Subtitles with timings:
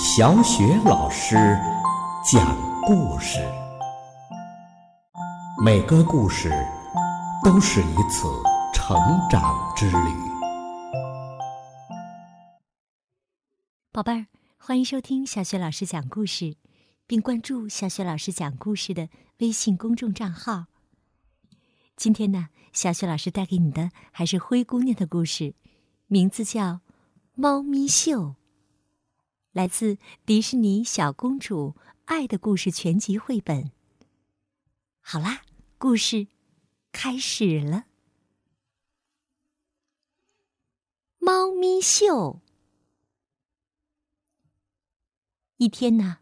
[0.00, 1.34] 小雪老师
[2.24, 3.40] 讲故事，
[5.60, 6.48] 每个故事
[7.42, 8.28] 都是一次
[8.72, 8.96] 成
[9.28, 9.42] 长
[9.74, 9.96] 之旅。
[13.90, 14.26] 宝贝儿，
[14.56, 16.54] 欢迎收听小雪老师讲故事，
[17.08, 19.08] 并关注小雪老师讲故事的
[19.38, 20.66] 微信公众账号。
[21.96, 25.56] 今天呢，小雪老师带给你的还是灰姑娘的故事，
[26.06, 26.62] 名字叫
[27.34, 28.20] 《猫咪秀》，
[29.58, 33.72] 来自迪士尼小公主爱的故事全集绘本。
[35.00, 35.42] 好啦，
[35.78, 36.28] 故事
[36.92, 37.76] 开始了，
[41.18, 42.34] 《猫咪秀》。
[45.56, 46.18] 一天呢，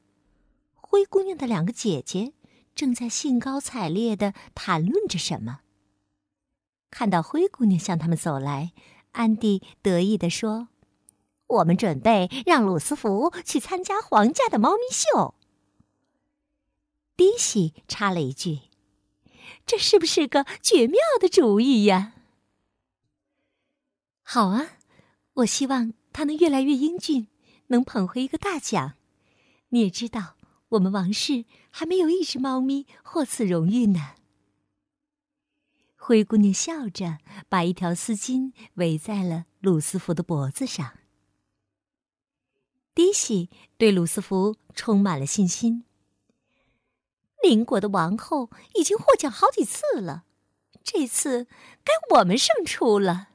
[0.72, 2.32] 灰姑娘的两个姐姐
[2.74, 5.60] 正在兴高采烈的谈论着什么。
[6.88, 8.72] 看到灰姑娘向他们走来，
[9.12, 10.68] 安迪得意地说
[11.46, 15.34] ：“我们准备让鲁斯福去参加皇家的猫咪秀。”
[17.16, 18.60] 迪西插了一句
[19.64, 22.12] ：“这是不是个绝妙的主意呀
[24.22, 24.72] ？”“好啊，
[25.34, 27.28] 我希望他能越来越英俊，
[27.68, 28.94] 能捧回一个大奖。
[29.70, 30.36] 你也知道，
[30.70, 34.14] 我们王室还没有一只猫咪获此荣誉呢。”
[35.96, 40.98] 灰姑娘笑着，把一条丝巾围在了鲁斯福的脖子上。
[42.96, 45.84] 迪西对鲁斯福充满了信心。
[47.42, 50.24] 邻国的王后已经获奖好几次了，
[50.82, 51.46] 这次
[51.84, 53.28] 该我们胜出了。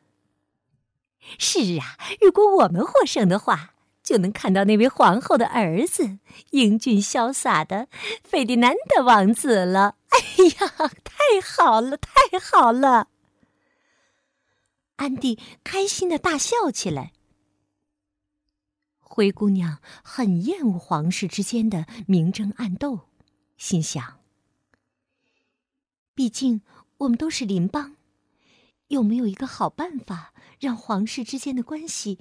[1.38, 6.17] 是啊，如果我们获胜的话，就能看到那位皇后的儿子
[6.50, 7.88] 英俊潇洒的
[8.23, 9.95] 费迪南德王子了。
[10.09, 10.20] 哎
[10.59, 13.09] 呀，太好了，太好了！
[14.95, 17.14] 安迪开心的大笑起来。
[19.14, 23.09] 灰姑娘很厌恶皇室之间的明争暗斗，
[23.58, 24.22] 心想：
[26.16, 26.61] 毕竟
[26.99, 27.98] 我们都是邻邦，
[28.88, 32.20] 有没有一个好办法让皇室之间的关系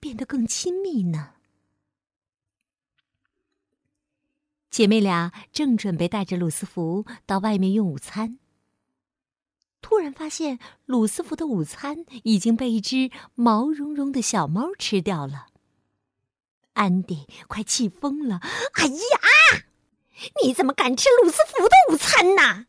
[0.00, 1.34] 变得更亲密呢？
[4.70, 8.40] 姐妹俩正准备带着鲁斯福到外面用午餐，
[9.80, 15.53] 突然发现鲁斯福的午餐已经被一只毛茸茸的小猫吃掉了。
[16.74, 18.40] 安迪快气疯了！
[18.74, 19.64] 哎呀，
[20.42, 22.66] 你怎么敢吃鲁斯福的午餐呢？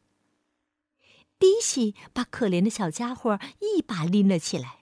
[1.37, 4.79] 迪西把可怜的小家伙一把拎了起来，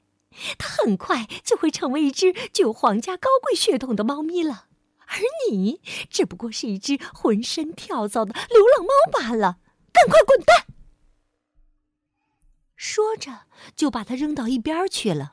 [0.57, 4.67] 它很快就会成为一只具有皇家高贵血统的猫咪了。
[5.05, 5.19] 而
[5.49, 9.59] 你只不过是一只浑身跳蚤的流浪猫罢了，
[9.91, 10.65] 赶快滚蛋！
[12.75, 13.41] 说着，
[13.75, 15.32] 就把它扔到一边去了。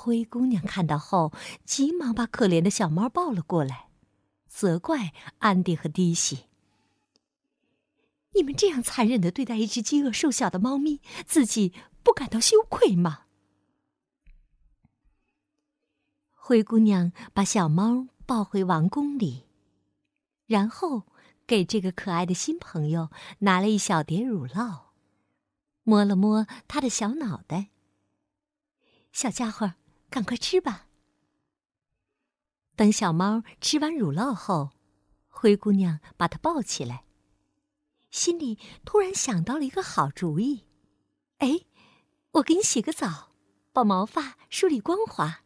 [0.00, 1.32] 灰姑娘看到后，
[1.64, 3.88] 急忙把可怜的小猫抱了过来，
[4.46, 6.44] 责怪安迪和迪西
[8.34, 13.24] ：“你们这样残忍的对待一只饥饿瘦小的猫咪，自己不感到羞愧吗？”
[16.32, 19.46] 灰姑娘把小猫抱回王宫里，
[20.46, 21.02] 然后
[21.44, 23.10] 给这个可爱的新朋友
[23.40, 24.82] 拿了一小碟乳酪，
[25.82, 27.70] 摸了摸他的小脑袋。
[29.10, 29.74] 小家伙，
[30.10, 30.86] 赶快吃吧。
[32.76, 34.70] 等小猫吃完乳酪后，
[35.28, 37.04] 灰姑娘把它抱起来，
[38.10, 40.64] 心里突然想到了一个好主意。
[41.38, 41.66] 哎，
[42.32, 43.32] 我给你洗个澡，
[43.72, 45.44] 把毛发梳理光滑。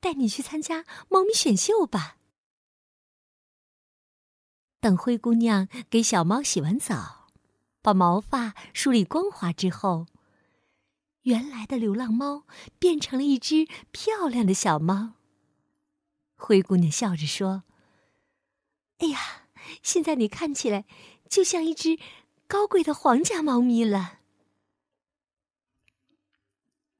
[0.00, 2.18] 带你去参加猫咪选秀吧。
[4.78, 7.26] 等灰姑娘给小猫洗完澡，
[7.82, 10.06] 把毛发梳理光滑之后，
[11.28, 12.46] 原来的流浪猫
[12.78, 15.12] 变成了一只漂亮的小猫。
[16.36, 17.64] 灰姑娘笑着说
[18.98, 19.42] ：“哎呀，
[19.82, 20.86] 现在你看起来
[21.28, 21.98] 就像一只
[22.46, 24.20] 高贵的皇家猫咪了。”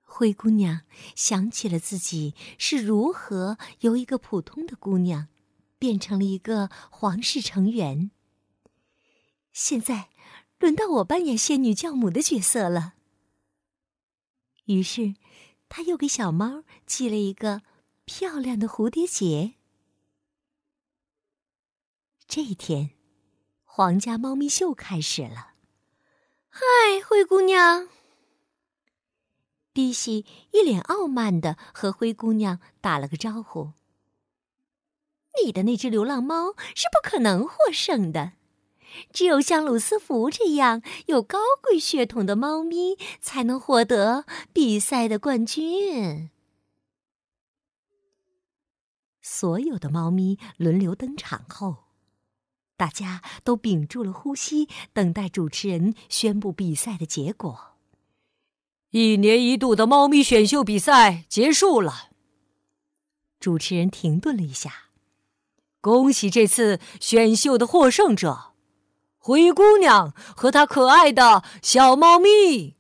[0.04, 0.82] 灰姑娘
[1.14, 5.28] 想起了自己是如何由一个普通的姑娘，
[5.78, 8.10] 变成了一个皇室成员。
[9.54, 10.10] 现在，
[10.58, 12.96] 轮到我扮演仙女教母的角色了。
[14.68, 15.14] 于是，
[15.70, 17.62] 他又给小猫系了一个
[18.04, 19.54] 漂亮的蝴蝶结。
[22.26, 22.90] 这一天，
[23.64, 25.54] 皇家猫咪秀开始了。
[26.50, 26.60] 嗨，
[27.06, 27.88] 灰姑娘。
[29.72, 33.72] 迪西一脸傲慢的和灰姑娘打了个招呼
[35.42, 38.32] ：“你的那只流浪猫是不可能获胜的，
[39.12, 46.30] 只有像鲁斯福这样有高贵血统的猫咪才能获得比赛的冠军。”
[49.20, 51.84] 所有的猫咪轮流登场后，
[52.76, 57.76] 大家都屏住了呼吸，等待主持人宣布比赛的结果。
[58.90, 62.08] 一年一度的猫咪选秀比赛结束了。
[63.38, 64.88] 主持人停顿了一下，
[65.80, 68.47] 恭喜这次选秀的获胜者——
[69.18, 72.76] 灰姑娘和她可爱的小猫咪。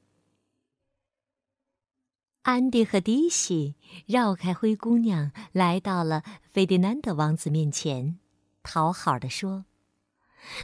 [2.42, 3.76] 安迪和迪西
[4.06, 8.18] 绕开灰姑娘，来到了费迪南德王子面前，
[8.62, 9.66] 讨好的说：“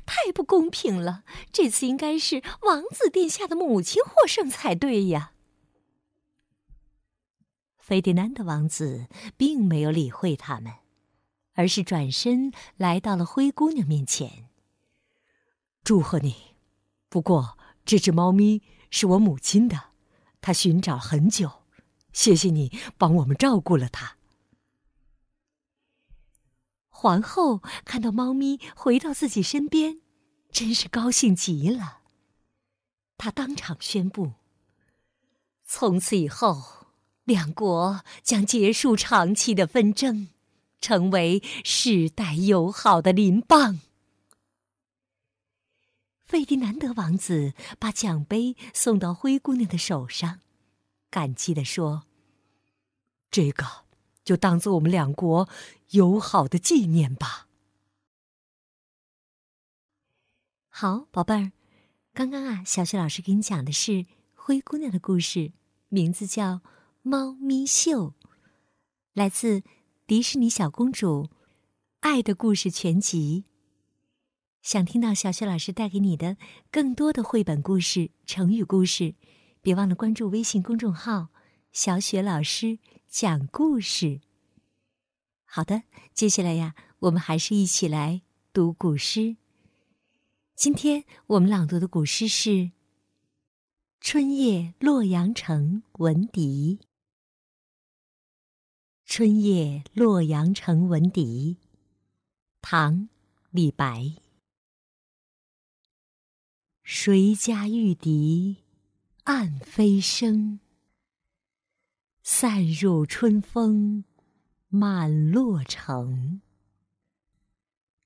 [0.06, 1.25] 太不公平了！
[1.53, 5.32] 这次应该是王子殿下的母亲获胜才对呀。”
[7.76, 10.73] 费迪南德王子并没有理会他们，
[11.53, 14.49] 而是转身来到了灰姑娘面前。
[15.84, 16.34] “祝贺你！
[17.08, 19.90] 不过这只猫咪是我母亲的，
[20.40, 21.60] 她寻找很久。”
[22.14, 24.16] 谢谢你帮我们照顾了它。
[26.88, 30.00] 皇后看到猫咪回到自己身边，
[30.52, 31.98] 真是高兴极了。
[33.19, 34.34] 她当场宣布：
[35.64, 36.87] 从此以后，
[37.25, 40.28] 两国将结束长期的纷争，
[40.80, 43.80] 成为世代友好的邻邦。
[46.34, 50.40] 费迪南德王子把奖杯送到灰姑娘的手上。
[51.08, 52.06] 感激地说
[53.31, 53.64] ：“这个
[54.25, 55.48] 就当做我们两国
[55.90, 57.46] 友好的纪念吧。”
[60.70, 61.52] 好，宝贝儿，
[62.12, 65.52] 刚刚啊，小雪老师给你讲的是灰姑娘的故事，
[65.88, 66.54] 名字叫
[67.02, 68.08] 《猫咪秀》，
[69.12, 69.62] 来自
[70.04, 71.26] 迪士尼小公主
[72.00, 73.44] 《爱的故事全集》。
[74.64, 76.38] 想听到小雪老师带给你的
[76.70, 79.14] 更多的绘本故事、成语故事。
[79.61, 81.28] 别忘了关注微信公众号
[81.70, 84.22] “小雪老师讲故事”。
[85.44, 85.82] 好的，
[86.14, 88.22] 接下来呀，我们还是一起来
[88.55, 89.37] 读古诗。
[90.55, 92.50] 今天我们朗读的古诗是
[94.00, 96.78] 《春夜洛阳城闻笛》。
[99.05, 101.58] 《春夜洛阳城闻笛》，
[102.62, 102.94] 唐·
[103.50, 104.14] 李白。
[106.86, 108.58] 谁家玉笛？
[109.22, 110.60] 暗飞声，
[112.22, 114.04] 散入春风
[114.69, 116.42] 满洛城。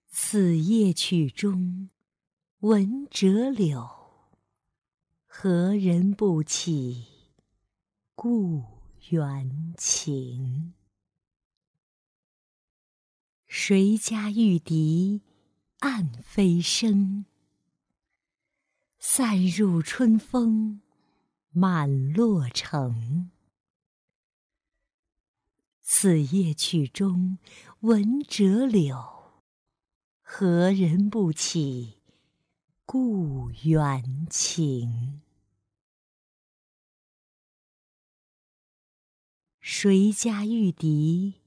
[0.07, 1.91] 此夜曲中
[2.61, 3.91] 闻折柳，
[5.27, 7.05] 何人不起
[8.15, 8.63] 故
[9.11, 10.73] 园情？
[13.49, 15.23] 谁家玉笛
[15.81, 17.25] 暗飞声，
[18.99, 20.83] 散入春风。
[21.51, 23.31] 满洛城，
[25.81, 27.39] 此夜曲中
[27.81, 29.43] 闻折柳，
[30.23, 32.03] 何人不起
[32.85, 35.23] 故园情？
[39.59, 41.41] 谁家玉笛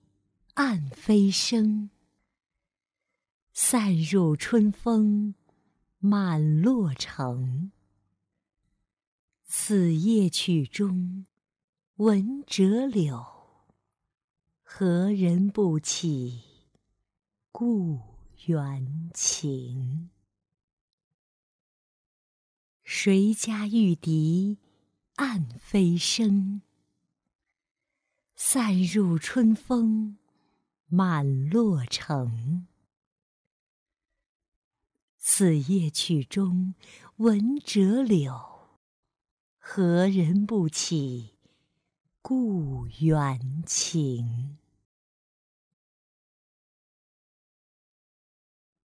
[0.56, 1.92] 暗飞声，
[3.53, 5.36] 散入春风
[6.03, 7.71] 满洛城。
[9.45, 11.27] 此夜曲中
[11.98, 13.24] 闻折柳，
[14.63, 16.41] 何人不起
[17.51, 18.00] 故
[18.48, 20.10] 园情？
[22.84, 24.58] 谁家玉笛
[25.17, 26.63] 暗飞声，
[28.34, 30.17] 散入春风
[30.88, 32.65] 满洛城。
[35.24, 36.74] 此夜曲中
[37.18, 38.72] 闻折柳。
[39.60, 41.38] 何人不起
[42.24, 44.58] 故园情？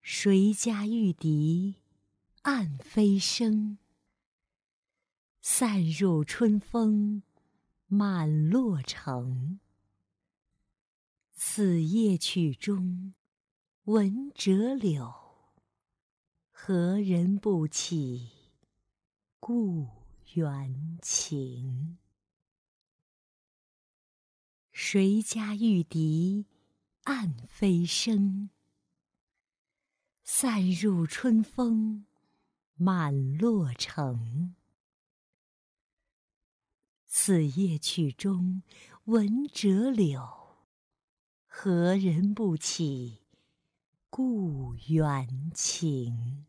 [0.02, 1.76] 谁家玉笛
[2.42, 3.78] 暗飞声，
[5.40, 7.22] 散入春风
[7.86, 9.60] 满洛城。
[11.32, 13.14] 此夜曲中
[13.84, 15.23] 闻折柳，
[16.66, 18.30] 何人不起
[19.38, 19.90] 故？
[20.36, 21.98] 园情，
[24.72, 26.46] 谁家玉笛
[27.04, 28.50] 暗飞声，
[30.24, 32.06] 散入春风
[32.76, 34.56] 满洛城。
[37.06, 38.64] 此夜曲中
[39.04, 40.56] 闻折柳，
[41.46, 43.20] 何人不起
[44.10, 46.46] 故园情？